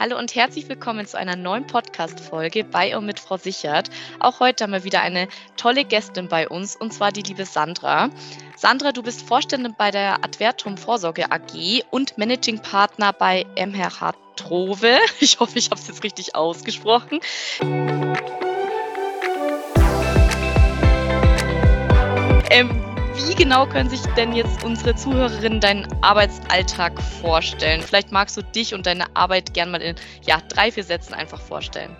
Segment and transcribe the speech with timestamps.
[0.00, 3.90] Hallo und herzlich willkommen zu einer neuen Podcast-Folge bei und mit Frau Sichert.
[4.20, 8.08] Auch heute haben wir wieder eine tolle Gästin bei uns und zwar die liebe Sandra.
[8.54, 15.00] Sandra, du bist Vorständin bei der Advertum Vorsorge AG und Managing Partner bei MHH Trove.
[15.18, 17.18] Ich hoffe, ich habe es jetzt richtig ausgesprochen.
[22.50, 22.87] Ähm,
[23.26, 27.82] wie genau können sich denn jetzt unsere Zuhörerinnen deinen Arbeitsalltag vorstellen?
[27.82, 31.40] Vielleicht magst du dich und deine Arbeit gerne mal in ja, drei, vier Sätzen einfach
[31.40, 31.90] vorstellen.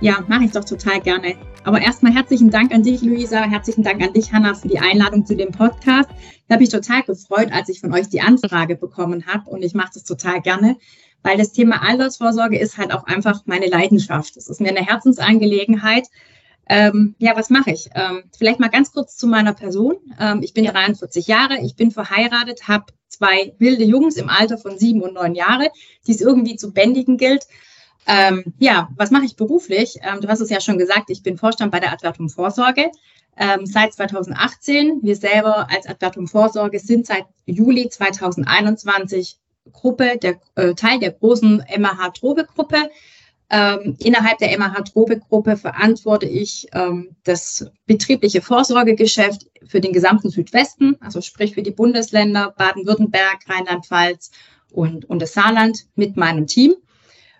[0.00, 1.36] Ja, mache ich doch total gerne.
[1.64, 3.44] Aber erstmal herzlichen Dank an dich, Luisa.
[3.44, 6.10] Herzlichen Dank an dich, Hanna, für die Einladung zu dem Podcast.
[6.12, 9.48] Ich habe mich total gefreut, als ich von euch die Anfrage bekommen habe.
[9.48, 10.76] Und ich mache das total gerne,
[11.22, 14.36] weil das Thema Altersvorsorge ist halt auch einfach meine Leidenschaft.
[14.36, 16.06] Es ist mir eine Herzensangelegenheit.
[16.68, 17.90] Ähm, ja, was mache ich?
[17.94, 19.96] Ähm, vielleicht mal ganz kurz zu meiner Person.
[20.18, 20.72] Ähm, ich bin ja.
[20.72, 25.34] 43 Jahre, ich bin verheiratet, habe zwei wilde Jungs im Alter von sieben und neun
[25.34, 25.70] Jahre,
[26.06, 27.46] die es irgendwie zu bändigen gilt.
[28.06, 29.98] Ähm, ja, was mache ich beruflich?
[30.02, 32.90] Ähm, du hast es ja schon gesagt, ich bin Vorstand bei der Advertum Vorsorge
[33.36, 35.00] ähm, seit 2018.
[35.02, 39.38] Wir selber als Advertum Vorsorge sind seit Juli 2021
[39.72, 42.90] Gruppe, der äh, Teil der großen MH Trobe Gruppe.
[43.50, 51.20] Ähm, innerhalb der MAH-Trope-Gruppe verantworte ich ähm, das betriebliche Vorsorgegeschäft für den gesamten Südwesten, also
[51.20, 54.30] sprich für die Bundesländer Baden-Württemberg, Rheinland-Pfalz
[54.72, 56.74] und, und das Saarland mit meinem Team.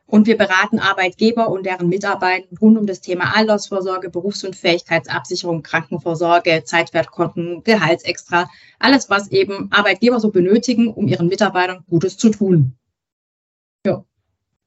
[0.07, 7.65] Und wir beraten Arbeitgeber und deren Mitarbeiter rund um das Thema Altersvorsorge, Berufsunfähigkeitsabsicherung, Krankenvorsorge, Zeitwertkonten,
[7.65, 12.77] Gehaltsextra, alles, was eben Arbeitgeber so benötigen, um ihren Mitarbeitern Gutes zu tun.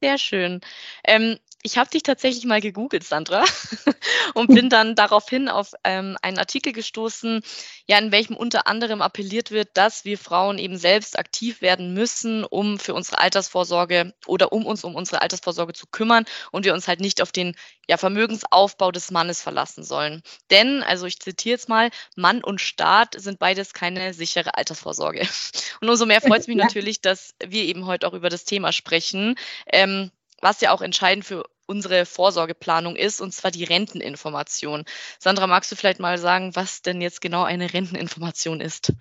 [0.02, 0.60] Sehr schön.
[1.04, 3.44] Ähm, ich habe dich tatsächlich mal gegoogelt, Sandra,
[4.34, 7.42] und bin dann daraufhin auf ähm, einen Artikel gestoßen,
[7.86, 12.44] ja, in welchem unter anderem appelliert wird, dass wir Frauen eben selbst aktiv werden müssen,
[12.44, 16.86] um für unsere Altersvorsorge oder um uns um unsere Altersvorsorge zu kümmern und wir uns
[16.86, 17.56] halt nicht auf den
[17.88, 20.22] ja, Vermögensaufbau des Mannes verlassen sollen.
[20.50, 25.26] Denn, also ich zitiere jetzt mal, Mann und Staat sind beides keine sichere Altersvorsorge.
[25.80, 26.64] Und umso mehr freut es mich ja.
[26.64, 29.36] natürlich, dass wir eben heute auch über das Thema sprechen.
[29.66, 30.10] Ähm,
[30.40, 34.84] was ja auch entscheidend für unsere Vorsorgeplanung ist, und zwar die Renteninformation.
[35.18, 38.92] Sandra, magst du vielleicht mal sagen, was denn jetzt genau eine Renteninformation ist?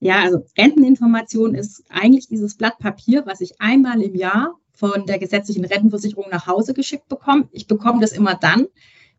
[0.00, 5.20] Ja, also Renteninformation ist eigentlich dieses Blatt Papier, was ich einmal im Jahr von der
[5.20, 7.48] gesetzlichen Rentenversicherung nach Hause geschickt bekomme.
[7.52, 8.66] Ich bekomme das immer dann,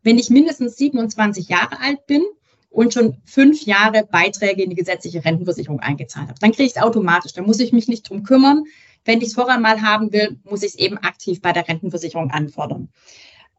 [0.02, 2.22] wenn ich mindestens 27 Jahre alt bin
[2.68, 6.38] und schon fünf Jahre Beiträge in die gesetzliche Rentenversicherung eingezahlt habe.
[6.40, 7.32] Dann kriege ich es automatisch.
[7.32, 8.64] Da muss ich mich nicht drum kümmern.
[9.04, 12.30] Wenn ich es vorher mal haben will, muss ich es eben aktiv bei der Rentenversicherung
[12.30, 12.88] anfordern.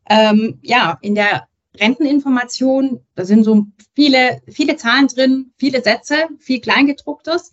[0.10, 1.48] Ähm, ja, in der
[1.80, 7.52] Renteninformation, da sind so viele, viele Zahlen drin, viele Sätze, viel Kleingedrucktes.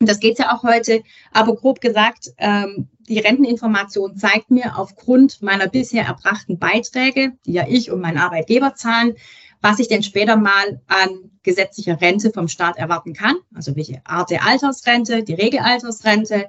[0.00, 1.02] Und das geht ja auch heute.
[1.32, 7.66] Aber grob gesagt, ähm, die Renteninformation zeigt mir aufgrund meiner bisher erbrachten Beiträge, die ja
[7.68, 9.16] ich und mein Arbeitgeber zahlen,
[9.60, 13.36] was ich denn später mal an gesetzlicher Rente vom Staat erwarten kann.
[13.54, 16.46] Also welche Art der Altersrente, die Regelaltersrente,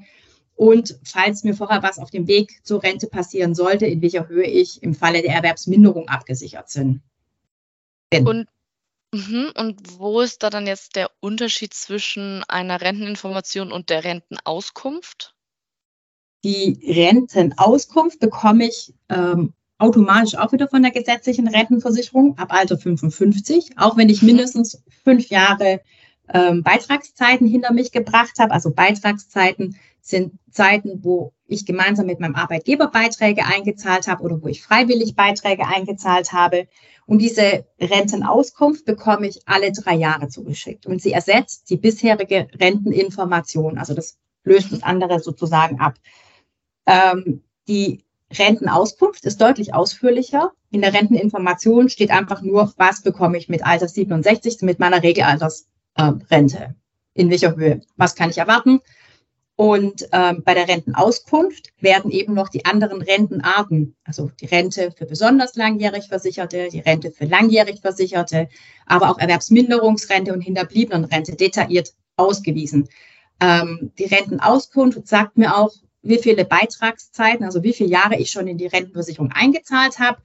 [0.61, 4.45] und falls mir vorher was auf dem Weg zur Rente passieren sollte, in welcher Höhe
[4.45, 7.01] ich im Falle der Erwerbsminderung abgesichert bin.
[8.27, 8.47] Und,
[9.11, 15.33] mhm, und wo ist da dann jetzt der Unterschied zwischen einer Renteninformation und der Rentenauskunft?
[16.43, 23.79] Die Rentenauskunft bekomme ich ähm, automatisch auch wieder von der gesetzlichen Rentenversicherung ab Alter 55,
[23.79, 24.27] auch wenn ich mhm.
[24.27, 25.81] mindestens fünf Jahre
[26.33, 28.51] ähm, Beitragszeiten hinter mich gebracht habe.
[28.53, 34.47] Also Beitragszeiten sind Zeiten, wo ich gemeinsam mit meinem Arbeitgeber Beiträge eingezahlt habe oder wo
[34.47, 36.67] ich freiwillig Beiträge eingezahlt habe.
[37.05, 40.85] Und diese Rentenauskunft bekomme ich alle drei Jahre zugeschickt.
[40.85, 43.77] Und sie ersetzt die bisherige Renteninformation.
[43.77, 45.95] Also das löst das andere sozusagen ab.
[46.85, 50.51] Ähm, die Rentenauskunft ist deutlich ausführlicher.
[50.71, 55.70] In der Renteninformation steht einfach nur, was bekomme ich mit Alter 67 mit meiner Regelaltersrente.
[55.95, 56.11] Äh,
[57.13, 57.81] in welcher Höhe?
[57.97, 58.79] Was kann ich erwarten?
[59.55, 65.05] Und ähm, bei der Rentenauskunft werden eben noch die anderen Rentenarten, also die Rente für
[65.05, 68.49] besonders langjährig Versicherte, die Rente für langjährig Versicherte,
[68.87, 72.89] aber auch Erwerbsminderungsrente und Hinterbliebenenrente detailliert ausgewiesen.
[73.39, 78.47] Ähm, die Rentenauskunft sagt mir auch, wie viele Beitragszeiten, also wie viele Jahre ich schon
[78.47, 80.23] in die Rentenversicherung eingezahlt habe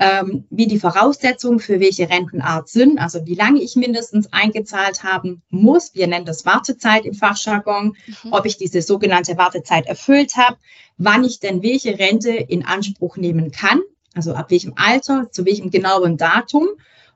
[0.00, 5.42] ähm, wie die Voraussetzungen für welche Rentenart sind, also wie lange ich mindestens eingezahlt haben
[5.50, 5.94] muss.
[5.94, 8.32] Wir nennen das Wartezeit im Fachjargon, mhm.
[8.32, 10.56] ob ich diese sogenannte Wartezeit erfüllt habe,
[10.96, 13.82] wann ich denn welche Rente in Anspruch nehmen kann,
[14.14, 16.68] also ab welchem Alter, zu welchem genauen Datum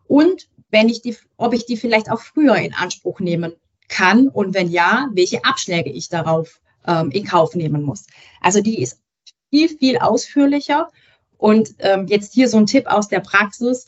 [0.06, 3.54] und wenn ich die, ob ich die vielleicht auch früher in Anspruch nehmen
[3.88, 8.06] kann und wenn ja, welche Abschläge ich darauf ähm, in Kauf nehmen muss.
[8.42, 9.00] Also die ist
[9.48, 10.90] viel, viel ausführlicher.
[11.38, 13.86] Und ähm, jetzt hier so ein Tipp aus der Praxis.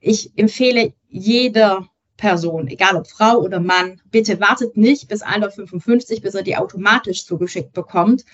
[0.00, 6.20] Ich empfehle jeder Person, egal ob Frau oder Mann, bitte wartet nicht bis Alter 55,
[6.20, 8.24] bis er die automatisch zugeschickt bekommt,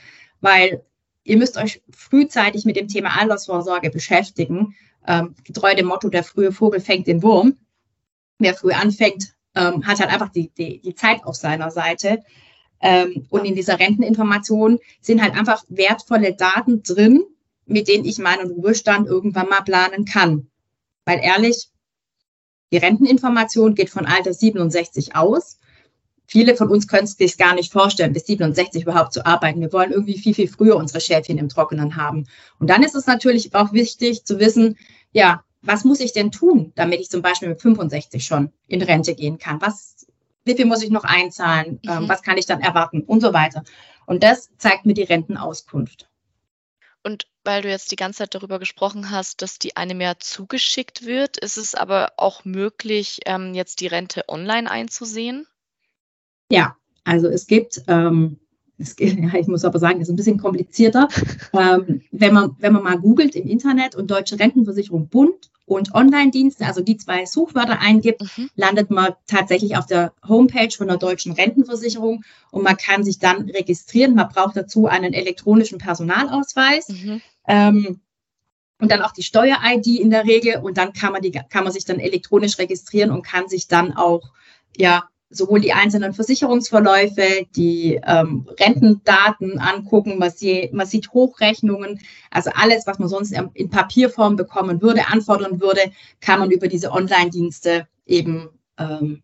[0.41, 0.83] weil
[1.23, 4.75] ihr müsst euch frühzeitig mit dem Thema Altersvorsorge beschäftigen.
[5.07, 7.59] Ähm, getreu dem Motto, der frühe Vogel fängt den Wurm.
[8.39, 12.23] Wer früh anfängt, ähm, hat halt einfach die, die, die Zeit auf seiner Seite.
[12.81, 17.25] Ähm, und in dieser Renteninformation sind halt einfach wertvolle Daten drin,
[17.67, 20.49] mit denen ich meinen Ruhestand irgendwann mal planen kann.
[21.05, 21.69] Weil ehrlich,
[22.73, 25.59] die Renteninformation geht von Alter 67 aus.
[26.27, 29.61] Viele von uns können es sich gar nicht vorstellen, bis 67 überhaupt zu arbeiten.
[29.61, 32.27] Wir wollen irgendwie viel, viel früher unsere Schäfchen im Trockenen haben.
[32.59, 34.77] Und dann ist es natürlich auch wichtig zu wissen,
[35.13, 39.15] ja, was muss ich denn tun, damit ich zum Beispiel mit 65 schon in Rente
[39.15, 39.61] gehen kann?
[39.61, 40.07] Was,
[40.45, 41.81] wie viel muss ich noch einzahlen?
[41.89, 42.09] Ähm, mhm.
[42.09, 43.03] was kann ich dann erwarten?
[43.03, 43.63] Und so weiter.
[44.07, 46.09] Und das zeigt mir die Rentenauskunft.
[47.05, 51.05] Und weil du jetzt die ganze Zeit darüber gesprochen hast, dass die einem ja zugeschickt
[51.05, 55.47] wird, ist es aber auch möglich, ähm, jetzt die Rente online einzusehen?
[56.51, 58.41] Ja, also es gibt, ähm,
[58.79, 61.09] es, ja, ich muss aber sagen, es ist ein bisschen komplizierter.
[61.53, 66.67] ähm, wenn, man, wenn man mal googelt im Internet und Deutsche Rentenversicherung Bund und Online-Dienste,
[66.67, 68.51] also die zwei Suchwörter eingibt, mhm.
[68.57, 73.49] landet man tatsächlich auf der Homepage von der Deutschen Rentenversicherung und man kann sich dann
[73.49, 74.15] registrieren.
[74.15, 76.89] Man braucht dazu einen elektronischen Personalausweis.
[76.89, 77.23] Mhm.
[77.47, 78.01] Ähm,
[78.81, 81.73] und dann auch die Steuer-ID in der Regel und dann kann man die kann man
[81.73, 84.33] sich dann elektronisch registrieren und kann sich dann auch
[84.77, 85.05] ja
[85.37, 92.01] sowohl die einzelnen Versicherungsverläufe, die ähm, Rentendaten angucken, man sieht, man sieht Hochrechnungen,
[92.31, 96.93] also alles, was man sonst in Papierform bekommen würde, anfordern würde, kann man über diese
[96.93, 98.49] Online-Dienste eben
[98.79, 99.23] ähm,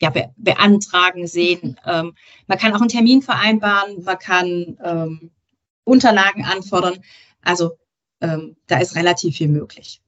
[0.00, 1.80] ja, be beantragen, sehen.
[1.86, 2.14] Ähm,
[2.46, 5.30] man kann auch einen Termin vereinbaren, man kann ähm,
[5.84, 6.98] Unterlagen anfordern.
[7.42, 7.78] Also
[8.20, 10.02] ähm, da ist relativ viel möglich.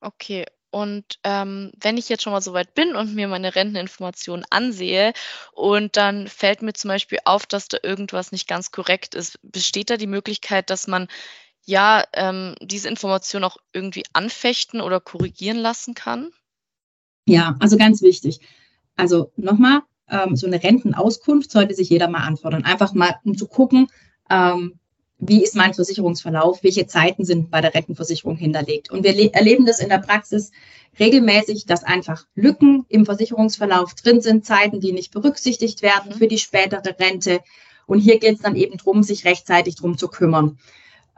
[0.00, 4.44] Okay, und ähm, wenn ich jetzt schon mal so weit bin und mir meine Renteninformationen
[4.50, 5.12] ansehe
[5.52, 9.90] und dann fällt mir zum Beispiel auf, dass da irgendwas nicht ganz korrekt ist, besteht
[9.90, 11.08] da die Möglichkeit, dass man
[11.64, 16.30] ja ähm, diese Information auch irgendwie anfechten oder korrigieren lassen kann?
[17.26, 18.40] Ja, also ganz wichtig.
[18.96, 22.64] Also nochmal, ähm, so eine Rentenauskunft sollte sich jeder mal anfordern.
[22.64, 23.88] Einfach mal, um zu gucken,
[24.30, 24.78] ähm,
[25.18, 28.90] wie ist mein Versicherungsverlauf, welche Zeiten sind bei der Rentenversicherung hinterlegt.
[28.90, 30.52] Und wir erleben das in der Praxis
[30.98, 36.38] regelmäßig, dass einfach Lücken im Versicherungsverlauf drin sind, Zeiten, die nicht berücksichtigt werden für die
[36.38, 37.40] spätere Rente.
[37.86, 40.58] Und hier geht es dann eben darum, sich rechtzeitig drum zu kümmern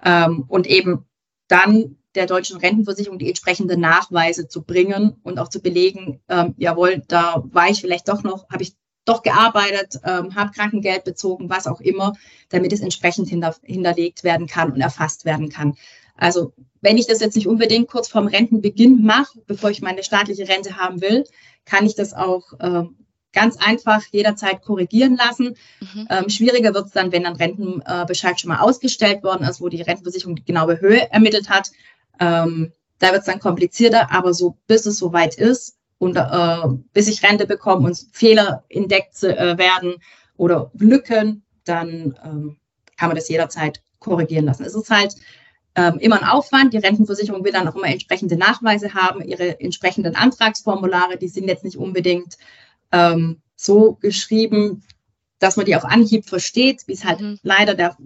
[0.02, 1.04] ähm, und eben
[1.48, 7.02] dann der deutschen Rentenversicherung die entsprechenden Nachweise zu bringen und auch zu belegen, ähm, jawohl,
[7.06, 8.74] da war ich vielleicht doch noch, habe ich
[9.04, 12.14] doch gearbeitet, ähm, habe Krankengeld bezogen, was auch immer,
[12.50, 15.74] damit es entsprechend hinter, hinterlegt werden kann und erfasst werden kann.
[16.16, 20.48] Also wenn ich das jetzt nicht unbedingt kurz vorm Rentenbeginn mache, bevor ich meine staatliche
[20.48, 21.24] Rente haben will,
[21.64, 22.84] kann ich das auch äh,
[23.32, 25.56] ganz einfach jederzeit korrigieren lassen.
[25.80, 26.06] Mhm.
[26.10, 29.82] Ähm, schwieriger wird es dann, wenn ein Rentenbescheid schon mal ausgestellt worden ist, wo die
[29.82, 31.70] Rentenversicherung die genaue Höhe ermittelt hat.
[32.18, 37.08] Ähm, da wird es dann komplizierter, aber so bis es soweit ist, und äh, bis
[37.08, 39.96] ich Rente bekomme und Fehler entdeckt äh, werden
[40.38, 42.56] oder Lücken, dann ähm,
[42.96, 44.64] kann man das jederzeit korrigieren lassen.
[44.64, 45.14] Es ist halt
[45.74, 46.72] ähm, immer ein Aufwand.
[46.72, 51.64] Die Rentenversicherung will dann auch immer entsprechende Nachweise haben, ihre entsprechenden Antragsformulare, die sind jetzt
[51.64, 52.38] nicht unbedingt
[52.92, 54.82] ähm, so geschrieben,
[55.38, 57.38] dass man die auf Anhieb versteht, wie es halt mhm.
[57.42, 57.98] leider der,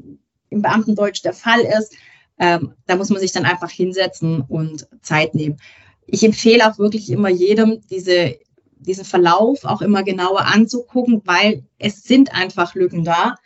[0.51, 1.95] im Beamtendeutsch der Fall ist.
[2.41, 5.59] Ähm, da muss man sich dann einfach hinsetzen und Zeit nehmen
[6.07, 8.37] ich empfehle auch wirklich immer jedem, diese,
[8.77, 13.37] diesen Verlauf auch immer genauer anzugucken, weil es sind einfach Lücken da.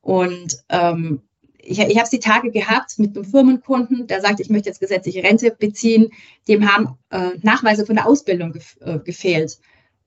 [0.00, 1.22] Und ähm,
[1.58, 4.80] ich, ich habe es die Tage gehabt mit einem Firmenkunden, der sagt, ich möchte jetzt
[4.80, 6.10] gesetzliche Rente beziehen.
[6.46, 9.58] Dem haben äh, Nachweise von der Ausbildung gef äh, gefehlt.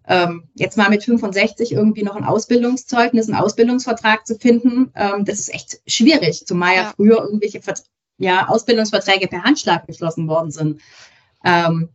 [0.08, 5.40] Ähm, jetzt mal mit 65 irgendwie noch ein Ausbildungszeugnis, einen Ausbildungsvertrag zu finden, ähm, das
[5.40, 7.84] ist echt schwierig, zumal ja, ja früher irgendwelche Vert
[8.18, 10.82] ja, Ausbildungsverträge per Handschlag geschlossen worden sind.
[11.48, 11.90] Ähm,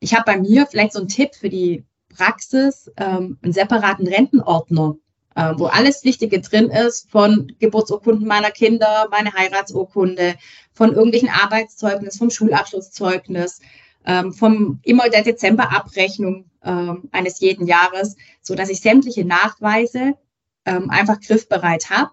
[0.00, 4.96] ich habe bei mir vielleicht so einen Tipp für die Praxis, ähm, einen separaten Rentenordner,
[5.36, 10.34] äh, wo alles Wichtige drin ist, von Geburtsurkunden meiner Kinder, meine Heiratsurkunde,
[10.72, 13.60] von irgendwelchen Arbeitszeugnis, vom Schulabschlusszeugnis,
[14.04, 20.14] ähm, vom immer der Dezemberabrechnung ähm, eines jeden Jahres, so dass ich sämtliche Nachweise
[20.64, 22.10] ähm, einfach griffbereit habe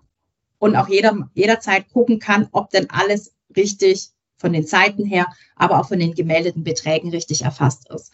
[0.59, 5.79] und auch jeder, jederzeit gucken kann, ob denn alles richtig von den Zeiten her, aber
[5.79, 8.13] auch von den gemeldeten Beträgen richtig erfasst ist.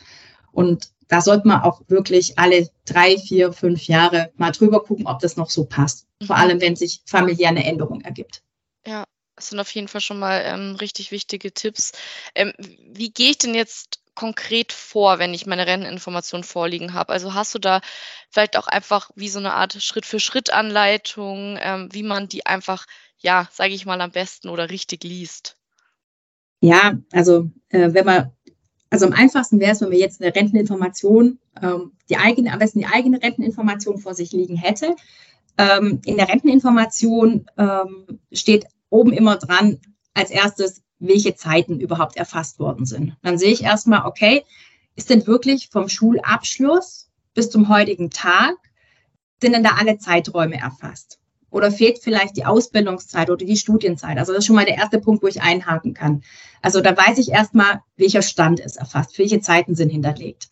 [0.51, 5.19] Und da sollte man auch wirklich alle drei, vier, fünf Jahre mal drüber gucken, ob
[5.19, 6.07] das noch so passt.
[6.25, 6.41] Vor mhm.
[6.41, 8.43] allem, wenn sich familiär eine Änderung ergibt.
[8.85, 9.03] Ja,
[9.35, 11.91] Das sind auf jeden Fall schon mal ähm, richtig wichtige Tipps.
[12.35, 17.13] Ähm, wie gehe ich denn jetzt konkret vor, wenn ich meine Renteninformationen vorliegen habe?
[17.13, 17.81] Also hast du da
[18.29, 22.85] vielleicht auch einfach wie so eine Art Schritt-für-Schritt-Anleitung, ähm, wie man die einfach,
[23.17, 25.57] ja, sage ich mal, am besten oder richtig liest?
[26.61, 28.31] Ja, also äh, wenn man,
[28.91, 32.79] also am einfachsten wäre es, wenn man jetzt eine Renteninformation, ähm, die eigene, am besten
[32.79, 34.95] die eigene Renteninformation vor sich liegen hätte.
[35.57, 39.79] Ähm, in der Renteninformation ähm, steht oben immer dran
[40.13, 43.17] als erstes, welche Zeiten überhaupt erfasst worden sind.
[43.23, 44.43] Dann sehe ich erstmal, okay,
[44.95, 48.55] ist denn wirklich vom Schulabschluss bis zum heutigen Tag,
[49.41, 51.20] sind denn da alle Zeiträume erfasst?
[51.51, 54.17] Oder fehlt vielleicht die Ausbildungszeit oder die Studienzeit?
[54.17, 56.23] Also das ist schon mal der erste Punkt, wo ich einhaken kann.
[56.61, 60.49] Also da weiß ich erstmal, welcher Stand ist erfasst, welche Zeiten sind hinterlegt.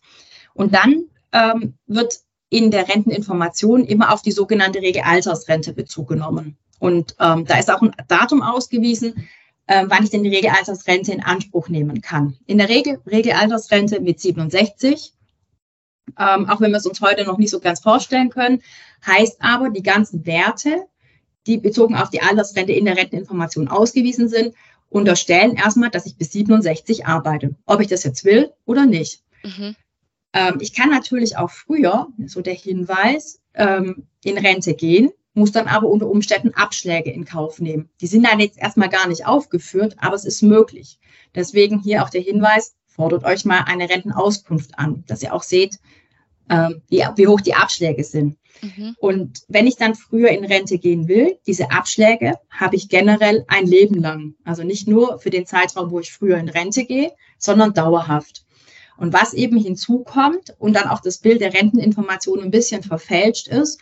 [0.54, 6.58] Und dann ähm, wird in der Renteninformation immer auf die sogenannte Regelaltersrente Bezug genommen.
[6.78, 9.28] Und ähm, da ist auch ein Datum ausgewiesen,
[9.66, 12.36] äh, wann ich denn die Regelaltersrente in Anspruch nehmen kann.
[12.46, 15.14] In der Regel Regelaltersrente mit 67,
[16.18, 18.62] ähm, auch wenn wir es uns heute noch nicht so ganz vorstellen können,
[19.06, 20.86] heißt aber, die ganzen Werte,
[21.46, 24.54] die bezogen auf die Altersrente in der Renteninformation ausgewiesen sind,
[24.88, 29.22] unterstellen erstmal, dass ich bis 67 arbeite, ob ich das jetzt will oder nicht.
[29.42, 29.76] Mhm.
[30.32, 35.68] Ähm, ich kann natürlich auch früher, so der Hinweis, ähm, in Rente gehen muss dann
[35.68, 37.88] aber unter Umständen Abschläge in Kauf nehmen.
[38.00, 40.98] Die sind dann jetzt erstmal gar nicht aufgeführt, aber es ist möglich.
[41.34, 45.78] Deswegen hier auch der Hinweis, fordert euch mal eine Rentenauskunft an, dass ihr auch seht,
[46.48, 48.36] ähm, wie, wie hoch die Abschläge sind.
[48.62, 48.96] Mhm.
[48.98, 53.66] Und wenn ich dann früher in Rente gehen will, diese Abschläge habe ich generell ein
[53.66, 54.34] Leben lang.
[54.44, 58.44] Also nicht nur für den Zeitraum, wo ich früher in Rente gehe, sondern dauerhaft.
[58.96, 63.80] Und was eben hinzukommt und dann auch das Bild der Renteninformation ein bisschen verfälscht ist,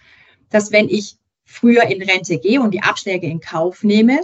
[0.48, 4.20] dass wenn ich früher in Rente gehe und die Abschläge in Kauf nehme,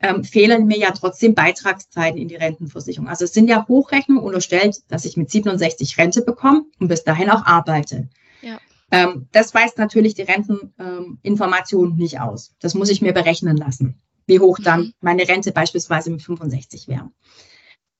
[0.00, 3.08] ähm, fehlen mir ja trotzdem Beitragszeiten in die Rentenversicherung.
[3.08, 7.30] Also es sind ja Hochrechnungen unterstellt, dass ich mit 67 Rente bekomme und bis dahin
[7.30, 8.08] auch arbeite.
[8.42, 8.58] Ja.
[8.90, 12.54] Ähm, das weist natürlich die Renteninformation ähm, nicht aus.
[12.60, 14.92] Das muss ich mir berechnen lassen, wie hoch dann mhm.
[15.00, 17.10] meine Rente beispielsweise mit 65 wäre.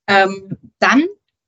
[0.07, 1.05] Ähm, dann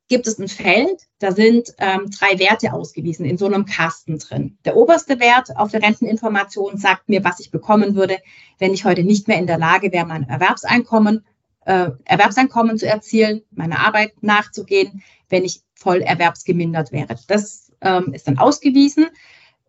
[0.09, 4.59] gibt es ein Feld, da sind ähm, drei Werte ausgewiesen in so einem Kasten drin.
[4.64, 8.18] Der oberste Wert auf der Renteninformation sagt mir, was ich bekommen würde,
[8.59, 11.26] wenn ich heute nicht mehr in der Lage wäre, mein Erwerbseinkommen,
[11.66, 17.16] äh, Erwerbseinkommen zu erzielen, meiner Arbeit nachzugehen, wenn ich voll erwerbsgemindert wäre.
[17.28, 19.06] Das ähm, ist dann ausgewiesen,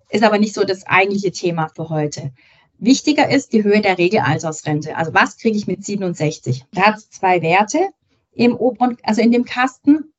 [0.09, 2.31] ist aber nicht so das eigentliche Thema für heute.
[2.79, 4.95] Wichtiger ist die Höhe der Regelaltersrente.
[4.95, 6.65] Also was kriege ich mit 67?
[6.71, 7.89] Da hat es zwei Werte
[8.33, 10.13] im oberen, also in dem Kasten.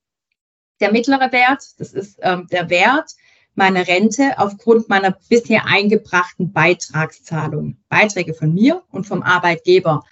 [0.81, 3.15] Der mittlere Wert, das ist ähm, der Wert
[3.55, 7.77] meiner Rente aufgrund meiner bisher eingebrachten Beitragszahlung.
[7.89, 10.05] Beiträge von mir und vom Arbeitgeber.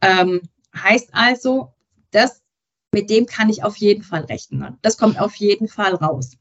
[0.00, 0.42] Ähm,
[0.74, 1.72] heißt also,
[2.10, 2.42] das,
[2.92, 4.78] mit dem kann ich auf jeden Fall rechnen.
[4.82, 6.36] Das kommt auf jeden Fall raus.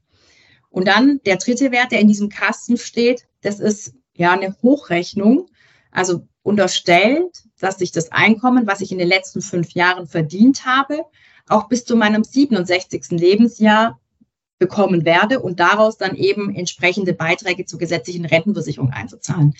[0.69, 5.49] Und dann der dritte Wert, der in diesem Kasten steht, das ist ja eine Hochrechnung.
[5.91, 11.03] Also unterstellt, dass sich das Einkommen, was ich in den letzten fünf Jahren verdient habe,
[11.47, 13.11] auch bis zu meinem 67.
[13.11, 13.99] Lebensjahr
[14.59, 19.55] bekommen werde und daraus dann eben entsprechende Beiträge zur gesetzlichen Rentenversicherung einzuzahlen.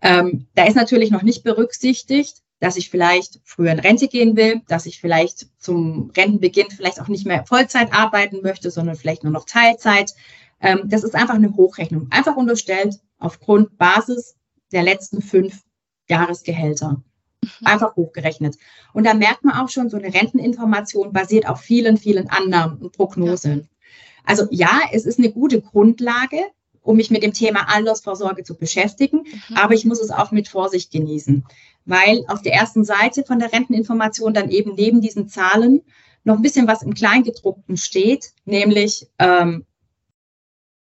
[0.00, 4.62] Ähm, da ist natürlich noch nicht berücksichtigt, dass ich vielleicht früher in Rente gehen will,
[4.68, 9.32] dass ich vielleicht zum Rentenbeginn vielleicht auch nicht mehr Vollzeit arbeiten möchte, sondern vielleicht nur
[9.32, 10.12] noch Teilzeit.
[10.60, 14.36] Ähm, das ist einfach eine Hochrechnung, einfach unterstellt aufgrund Basis
[14.70, 15.64] der letzten fünf
[16.08, 17.02] Jahresgehälter.
[17.42, 17.66] Mhm.
[17.66, 18.56] Einfach hochgerechnet.
[18.92, 22.92] Und da merkt man auch schon, so eine Renteninformation basiert auf vielen, vielen Annahmen und
[22.92, 23.68] Prognosen.
[24.24, 26.38] Also ja, es ist eine gute Grundlage,
[26.80, 29.56] um mich mit dem Thema Altersvorsorge zu beschäftigen, mhm.
[29.56, 31.44] aber ich muss es auch mit Vorsicht genießen,
[31.84, 35.82] weil auf der ersten Seite von der Renteninformation dann eben neben diesen Zahlen
[36.24, 39.66] noch ein bisschen was im Kleingedruckten steht, nämlich ähm,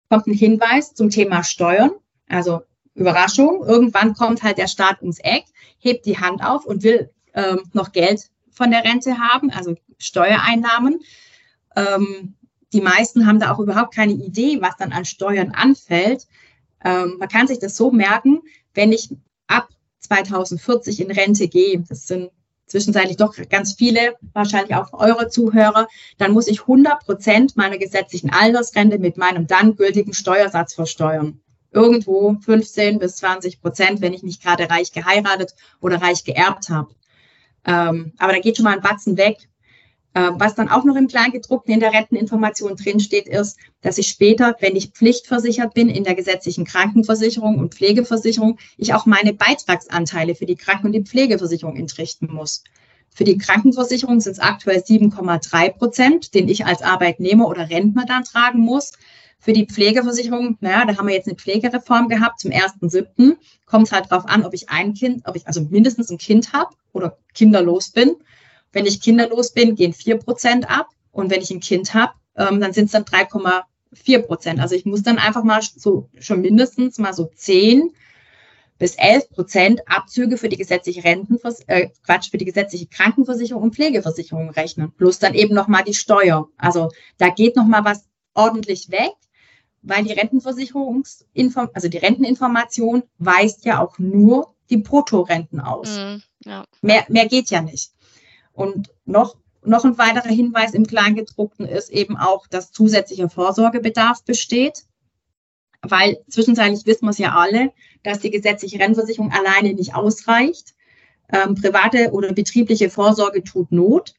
[0.09, 1.91] kommt ein Hinweis zum Thema Steuern.
[2.29, 2.63] Also
[2.95, 5.45] Überraschung, irgendwann kommt halt der Staat ums Eck,
[5.79, 11.01] hebt die Hand auf und will ähm, noch Geld von der Rente haben, also Steuereinnahmen.
[11.75, 12.35] Ähm,
[12.73, 16.27] die meisten haben da auch überhaupt keine Idee, was dann an Steuern anfällt.
[16.85, 18.43] Ähm, man kann sich das so merken,
[18.75, 19.11] wenn ich
[19.49, 19.69] ab
[20.05, 22.31] 2040 in Rente gehe, das sind
[22.67, 25.87] zwischenzeitlich doch ganz viele, wahrscheinlich auch eure Zuhörer,
[26.19, 31.41] dann muss ich 100 Prozent meiner gesetzlichen Altersrente mit meinem dann gültigen Steuersatz versteuern
[31.75, 36.95] irgendwo 15 bis 20 Prozent, wenn ich nicht gerade reich geheiratet oder reich geerbt habe.
[37.67, 39.49] Ähm, aber da geht schon mal ein Batzen weg.
[40.15, 44.57] Äh, was dann auch noch im Kleingedruckten in der Renteninformation drinsteht, ist, dass ich später,
[44.61, 50.47] wenn ich pflichtversichert bin in der gesetzlichen Krankenversicherung und Pflegeversicherung, ich auch meine Beitragsanteile für
[50.47, 52.63] die Kranken- und die Pflegeversicherung entrichten muss.
[53.11, 58.25] Für die Krankenversicherung sind es aktuell 7,3 Prozent, den ich als Arbeitnehmer oder Rentner dann
[58.25, 58.93] tragen muss.
[59.41, 63.37] Für die Pflegeversicherung, naja, da haben wir jetzt eine Pflegereform gehabt zum 1.7.
[63.67, 66.53] Kommt es halt drauf an, ob ich ein Kind, ob ich also mindestens ein Kind
[66.53, 68.17] habe oder kinderlos bin.
[68.75, 70.89] Wenn ich kinderlos bin, gehen vier Prozent ab.
[71.11, 74.61] Und wenn ich ein Kind habe, ähm, dann sind es dann 3,4 Prozent.
[74.61, 77.93] Also ich muss dann einfach mal so schon mindestens mal so zehn
[78.79, 83.75] bis 11 Prozent Abzüge für die gesetzliche Rentenvers äh, Quatsch, für die gesetzliche Krankenversicherung und
[83.75, 84.93] Pflegeversicherung rechnen.
[84.93, 86.49] Plus dann eben nochmal die Steuer.
[86.59, 88.05] Also da geht nochmal was
[88.35, 89.13] ordentlich weg,
[89.83, 95.97] weil die Rentenversicherungsinform also die Renteninformation weist ja auch nur die Bruttorenten aus.
[95.97, 96.65] Mm, ja.
[96.83, 97.93] mehr, mehr geht ja nicht.
[98.55, 104.85] Und noch, noch ein weiterer Hinweis im Kleingedruckten ist eben auch, dass zusätzlicher Vorsorgebedarf besteht.
[105.83, 110.75] Weil zwischenzeitlich wissen wir es ja alle, dass die gesetzliche Rentenversicherung alleine nicht ausreicht.
[111.31, 114.15] Ähm, private oder betriebliche Vorsorge tut Not.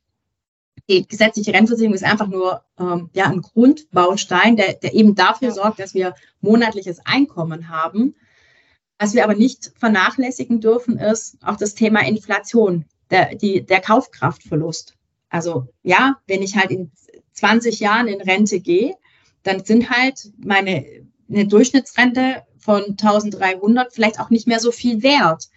[0.90, 5.80] Die gesetzliche Rentenversicherung ist einfach nur ähm, ja, ein Grundbaustein, der, der eben dafür sorgt,
[5.80, 8.16] dass wir monatliches Einkommen haben.
[9.00, 14.96] Was wir aber nicht vernachlässigen dürfen, ist auch das Thema Inflation der, die, der Kaufkraftverlust.
[15.30, 16.92] Also ja, wenn ich halt in
[17.34, 18.96] 20 Jahren in Rente gehe,
[19.44, 25.50] dann sind halt meine eine Durchschnittsrente von 1300 vielleicht auch nicht mehr so viel wert,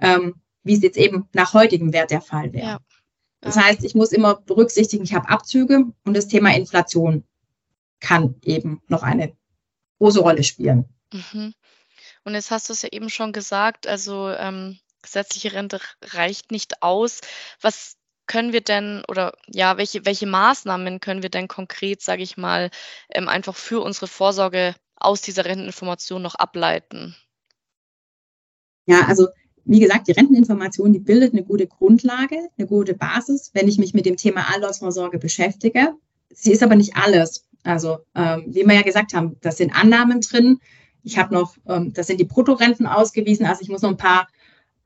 [0.00, 2.66] ähm, wie es jetzt eben nach heutigem Wert der Fall wäre.
[2.66, 2.78] Ja.
[3.40, 7.24] Das heißt, ich muss immer berücksichtigen, ich habe Abzüge und das Thema Inflation
[7.98, 9.36] kann eben noch eine
[9.98, 10.84] große Rolle spielen.
[11.12, 11.52] Mhm.
[12.24, 16.82] Und jetzt hast du es ja eben schon gesagt, also ähm, gesetzliche Rente reicht nicht
[16.82, 17.20] aus.
[17.60, 22.36] Was können wir denn oder ja, welche, welche Maßnahmen können wir denn konkret, sage ich
[22.36, 22.70] mal,
[23.10, 27.16] ähm, einfach für unsere Vorsorge aus dieser Renteninformation noch ableiten?
[28.86, 29.28] Ja, also
[29.64, 33.94] wie gesagt, die Renteninformation, die bildet eine gute Grundlage, eine gute Basis, wenn ich mich
[33.94, 35.94] mit dem Thema Altersvorsorge beschäftige.
[36.30, 37.46] Sie ist aber nicht alles.
[37.62, 40.58] Also ähm, wie wir ja gesagt haben, das sind Annahmen drin.
[41.04, 43.46] Ich habe noch, ähm, das sind die Bruttorenten ausgewiesen.
[43.46, 44.26] Also ich muss noch ein paar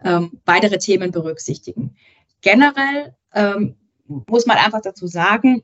[0.02, 1.96] ähm, weitere Themen berücksichtigen.
[2.40, 5.62] Generell ähm, muss man einfach dazu sagen,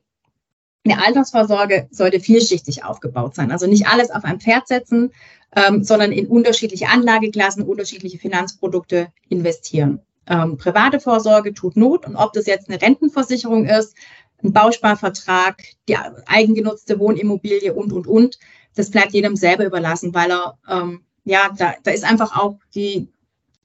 [0.85, 3.51] eine Altersvorsorge sollte vielschichtig aufgebaut sein.
[3.51, 5.11] Also nicht alles auf ein Pferd setzen,
[5.55, 10.01] ähm, sondern in unterschiedliche Anlageklassen, unterschiedliche Finanzprodukte investieren.
[10.27, 13.95] Ähm, private Vorsorge tut Not und ob das jetzt eine Rentenversicherung ist,
[14.43, 18.39] ein Bausparvertrag, die eigengenutzte Wohnimmobilie und, und, und,
[18.75, 23.07] das bleibt jedem selber überlassen, weil er, ähm, ja, da, da ist einfach auch die,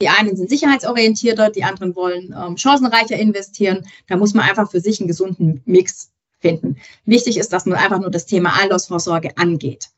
[0.01, 3.87] die einen sind sicherheitsorientierter, die anderen wollen ähm, chancenreicher investieren.
[4.07, 6.77] Da muss man einfach für sich einen gesunden Mix finden.
[7.05, 9.89] Wichtig ist, dass man einfach nur das Thema Altersvorsorge angeht.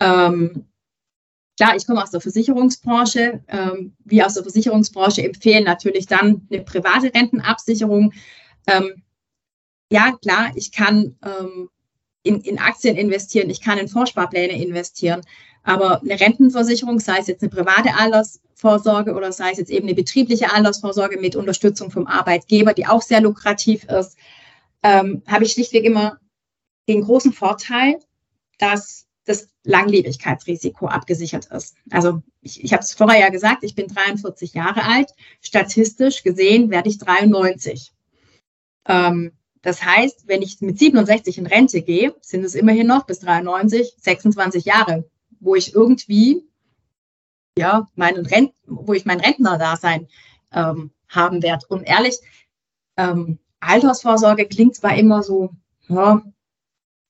[0.00, 0.26] Ja.
[0.28, 0.66] Ähm,
[1.56, 3.42] klar, ich komme aus der Versicherungsbranche.
[3.48, 8.12] Ähm, wir aus der Versicherungsbranche empfehlen natürlich dann eine private Rentenabsicherung.
[8.66, 9.02] Ähm,
[9.90, 11.68] ja, klar, ich kann ähm,
[12.22, 15.22] in, in Aktien investieren, ich kann in Vorsparpläne investieren,
[15.64, 19.96] aber eine Rentenversicherung, sei es jetzt eine private Altersvorsorge oder sei es jetzt eben eine
[19.96, 24.16] betriebliche Altersvorsorge mit Unterstützung vom Arbeitgeber, die auch sehr lukrativ ist,
[24.82, 26.20] ähm, habe ich schlichtweg immer
[26.86, 27.98] den großen Vorteil,
[28.58, 31.76] dass das Langlebigkeitsrisiko abgesichert ist.
[31.90, 35.10] Also ich, ich habe es vorher ja gesagt, ich bin 43 Jahre alt.
[35.40, 37.90] Statistisch gesehen werde ich 93.
[38.86, 43.20] Ähm, das heißt, wenn ich mit 67 in Rente gehe, sind es immerhin noch bis
[43.20, 45.08] 93, 26 Jahre
[45.44, 46.44] wo ich irgendwie,
[47.58, 50.08] ja, meinen Rent, wo ich mein Rentnerdasein
[50.52, 51.66] ähm, haben werde.
[51.68, 52.16] Und ehrlich,
[52.96, 55.50] ähm, Altersvorsorge klingt zwar immer so,
[55.88, 56.22] ja,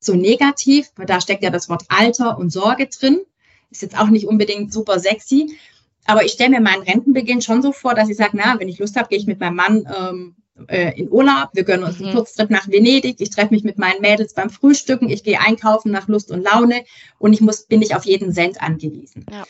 [0.00, 3.20] so negativ, weil da steckt ja das Wort Alter und Sorge drin.
[3.70, 5.58] Ist jetzt auch nicht unbedingt super sexy.
[6.04, 8.78] Aber ich stelle mir meinen Rentenbeginn schon so vor, dass ich sage, na, wenn ich
[8.78, 10.36] Lust habe, gehe ich mit meinem Mann ähm,
[10.68, 12.14] äh, in Urlaub, wir gönnen uns einen mhm.
[12.14, 16.08] Kurztrip nach Venedig, ich treffe mich mit meinen Mädels beim Frühstücken, ich gehe einkaufen nach
[16.08, 16.84] Lust und Laune
[17.18, 19.26] und ich muss, bin nicht auf jeden Cent angewiesen.
[19.30, 19.44] Ja.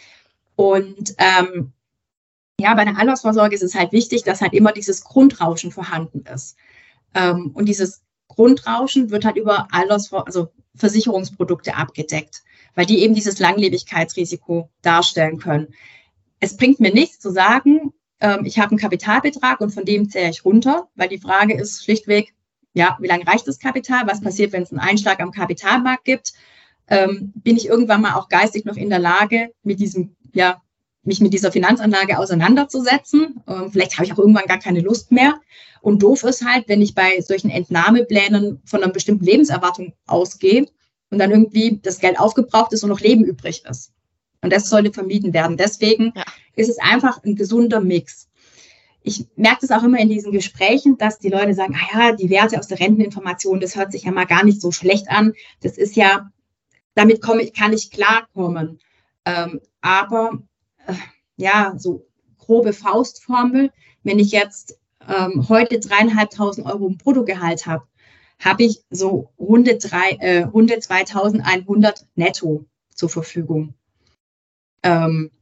[0.56, 1.72] Und ähm,
[2.58, 6.56] ja, bei einer Altersvorsorge ist es halt wichtig, dass halt immer dieses Grundrauschen vorhanden ist.
[7.14, 12.42] Ähm, und dieses Grundrauschen wird halt über Altersvor also Versicherungsprodukte abgedeckt,
[12.74, 15.74] weil die eben dieses Langlebigkeitsrisiko darstellen können.
[16.40, 17.92] Es bringt mir nichts zu sagen,
[18.44, 22.34] ich habe einen Kapitalbetrag und von dem zähle ich runter, weil die Frage ist schlichtweg,
[22.72, 24.06] ja, wie lange reicht das Kapital?
[24.06, 26.32] Was passiert, wenn es einen Einschlag am Kapitalmarkt gibt?
[26.88, 30.60] Ähm, bin ich irgendwann mal auch geistig noch in der Lage, mit diesem, ja,
[31.02, 33.42] mich mit dieser Finanzanlage auseinanderzusetzen.
[33.46, 35.40] Ähm, vielleicht habe ich auch irgendwann gar keine Lust mehr.
[35.80, 40.66] Und doof ist halt, wenn ich bei solchen Entnahmeplänen von einer bestimmten Lebenserwartung ausgehe
[41.10, 43.93] und dann irgendwie das Geld aufgebraucht ist und noch Leben übrig ist.
[44.44, 45.56] Und das sollte vermieden werden.
[45.56, 46.22] Deswegen ja.
[46.54, 48.28] ist es einfach ein gesunder Mix.
[49.02, 52.28] Ich merke das auch immer in diesen Gesprächen, dass die Leute sagen, ah ja, die
[52.28, 55.32] Werte aus der Renteninformation, das hört sich ja mal gar nicht so schlecht an.
[55.62, 56.30] Das ist ja,
[56.94, 58.80] damit komme ich, kann ich klarkommen.
[59.24, 60.42] Ähm, aber
[60.86, 60.92] äh,
[61.36, 64.78] ja, so grobe Faustformel, wenn ich jetzt
[65.08, 67.84] ähm, heute dreieinhalbtausend Euro im Bruttogehalt habe,
[68.38, 73.72] habe ich so runde, drei, äh, runde 2100 netto zur Verfügung.
[74.84, 75.32] Ähm,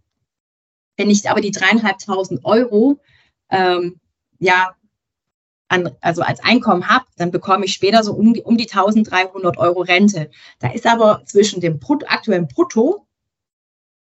[0.97, 2.99] wenn ich aber die dreieinhalbtausend Euro
[3.51, 4.01] ähm,
[4.39, 4.75] ja
[5.69, 9.83] an, also als Einkommen habe, dann bekomme ich später so um, um die 1300 Euro
[9.83, 10.31] Rente.
[10.59, 13.07] Da ist aber zwischen dem Brut, aktuellen Brutto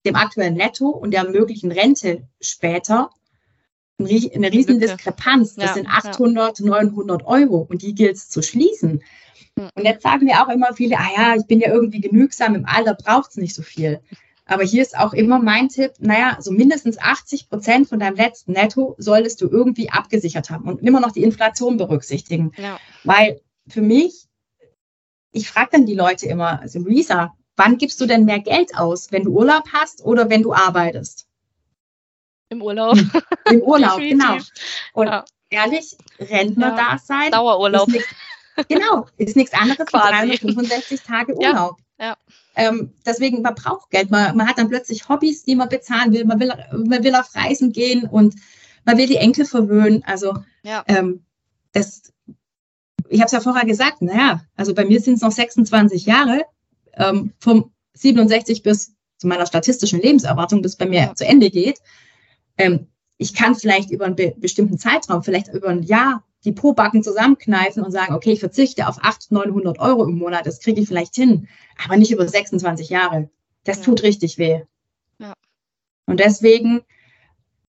[0.05, 3.09] dem aktuellen Netto und der möglichen Rente später
[3.99, 5.55] eine riesen Diskrepanz.
[5.55, 6.65] Das ja, sind 800, ja.
[6.65, 9.03] 900 Euro und die gilt es zu schließen.
[9.57, 9.69] Hm.
[9.75, 12.65] Und jetzt sagen mir auch immer viele, ah ja, ich bin ja irgendwie genügsam, im
[12.65, 14.01] Alter braucht es nicht so viel.
[14.51, 18.51] Aber hier ist auch immer mein Tipp, naja, so mindestens 80 Prozent von deinem letzten
[18.51, 22.51] Netto solltest du irgendwie abgesichert haben und immer noch die Inflation berücksichtigen.
[22.57, 22.77] Ja.
[23.05, 24.27] Weil für mich,
[25.31, 29.13] ich frage dann die Leute immer, also Luisa, wann gibst du denn mehr Geld aus,
[29.13, 31.27] wenn du Urlaub hast oder wenn du arbeitest?
[32.49, 32.97] Im Urlaub.
[33.49, 34.35] Im Urlaub, genau.
[34.91, 35.23] Und ja.
[35.49, 37.31] ehrlich, Rentner-Dasein.
[37.31, 37.37] Ja.
[37.37, 37.87] Dauerurlaub.
[37.87, 38.05] Ist nix,
[38.67, 41.77] genau, ist nichts anderes als 365 Tage Urlaub.
[41.97, 42.05] Ja.
[42.05, 42.17] ja.
[42.55, 44.11] Ähm, deswegen, man braucht Geld.
[44.11, 46.25] Man, man hat dann plötzlich Hobbys, die man bezahlen will.
[46.25, 48.35] Man will, man will auf Reisen gehen und
[48.85, 50.03] man will die Enkel verwöhnen.
[50.05, 50.83] Also ja.
[50.87, 51.23] ähm,
[51.71, 52.13] das,
[53.07, 56.45] ich habe es ja vorher gesagt, naja, also bei mir sind es noch 26 Jahre
[56.93, 61.15] ähm, vom 67 bis zu meiner statistischen Lebenserwartung, bis bei mir ja.
[61.15, 61.79] zu Ende geht.
[62.57, 62.87] Ähm,
[63.17, 67.83] ich kann vielleicht über einen be bestimmten Zeitraum, vielleicht über ein Jahr, die Po-Backen zusammenkneifen
[67.83, 71.15] und sagen, okay, ich verzichte auf 800, 900 Euro im Monat, das kriege ich vielleicht
[71.15, 71.47] hin,
[71.83, 73.29] aber nicht über 26 Jahre.
[73.63, 73.83] Das ja.
[73.83, 74.61] tut richtig weh.
[75.19, 75.33] Ja.
[76.07, 76.81] Und deswegen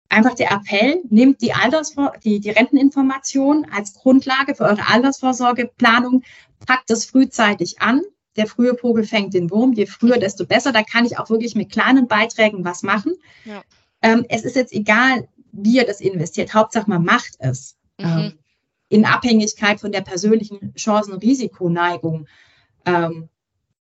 [0.09, 6.23] einfach der Appell, nehmt die, Altersvor die, die Renteninformation als Grundlage für eure Altersvorsorgeplanung,
[6.67, 8.03] packt das frühzeitig an
[8.37, 9.73] der frühe Vogel fängt den Wurm.
[9.73, 10.73] Je früher, desto besser.
[10.73, 13.15] Da kann ich auch wirklich mit kleinen Beiträgen was machen.
[13.45, 13.63] Ja.
[14.03, 16.55] Ähm, es ist jetzt egal, wie ihr das investiert.
[16.55, 17.77] Hauptsache, man macht es.
[17.99, 18.07] Mhm.
[18.07, 18.39] Ähm,
[18.95, 22.29] in Abhängigkeit von der persönlichen Chancen-Risikoneigung.
[22.87, 23.29] Ähm,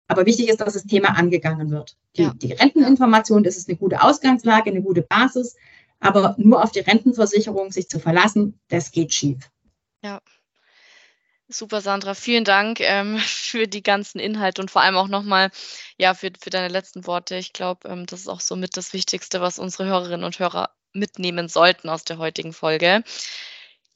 [0.06, 1.96] aber wichtig ist, dass das Thema angegangen wird.
[2.16, 2.32] Die, ja.
[2.34, 5.56] die Renteninformation, das ist eine gute Ausgangslage, eine gute Basis.
[5.98, 9.50] Aber nur auf die Rentenversicherung sich zu verlassen, das geht schief.
[10.02, 10.20] Ja.
[11.48, 12.14] Super, Sandra.
[12.14, 15.50] Vielen Dank ähm, für die ganzen Inhalte und vor allem auch nochmal
[15.98, 17.34] ja, für, für deine letzten Worte.
[17.34, 21.48] Ich glaube, ähm, das ist auch somit das Wichtigste, was unsere Hörerinnen und Hörer mitnehmen
[21.48, 23.02] sollten aus der heutigen Folge.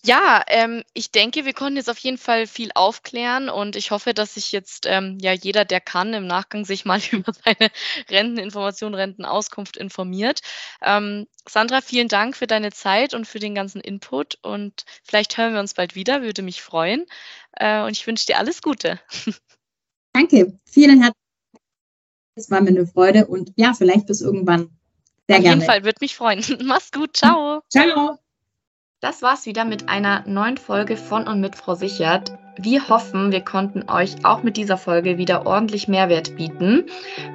[0.07, 4.13] Ja, ähm, ich denke, wir konnten jetzt auf jeden Fall viel aufklären und ich hoffe,
[4.13, 7.71] dass sich jetzt ähm, ja jeder, der kann, im Nachgang sich mal über seine
[8.11, 10.41] Renteninformation, Rentenauskunft informiert.
[10.83, 15.55] Ähm, Sandra, vielen Dank für deine Zeit und für den ganzen Input und vielleicht hören
[15.55, 17.07] wir uns bald wieder, würde mich freuen.
[17.53, 19.01] Äh, und ich wünsche dir alles Gute.
[20.13, 21.15] Danke, vielen herzlichen
[21.53, 21.65] Dank.
[22.37, 24.69] Es war mir eine Freude und ja, vielleicht bis irgendwann.
[25.29, 25.49] Sehr Auf gerne.
[25.49, 26.45] jeden Fall, würde mich freuen.
[26.63, 27.63] Mach's gut, ciao.
[27.71, 28.19] Ciao.
[29.05, 32.33] Das war's wieder mit einer neuen Folge von und mit Frau Sichert.
[32.57, 36.85] Wir hoffen, wir konnten euch auch mit dieser Folge wieder ordentlich Mehrwert bieten.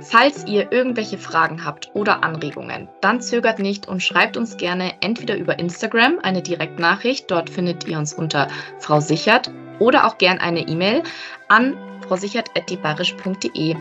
[0.01, 5.37] Falls ihr irgendwelche Fragen habt oder Anregungen, dann zögert nicht und schreibt uns gerne entweder
[5.37, 8.47] über Instagram eine Direktnachricht, dort findet ihr uns unter
[8.79, 11.03] Frau Sichert, oder auch gern eine E-Mail
[11.49, 11.77] an
[12.07, 13.75] frausichert.dibarisch.de.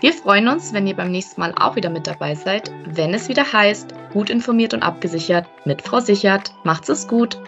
[0.00, 3.28] Wir freuen uns, wenn ihr beim nächsten Mal auch wieder mit dabei seid, wenn es
[3.28, 6.52] wieder heißt, gut informiert und abgesichert mit Frau Sichert.
[6.64, 7.40] Macht's es gut!